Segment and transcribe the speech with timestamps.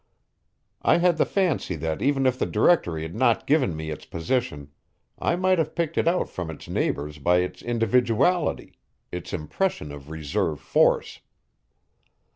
[0.81, 4.71] I had the fancy that even if the directory had not given me its position
[5.19, 8.79] I might have picked it out from its neighbors by its individuality,
[9.11, 11.19] its impression of reserve force.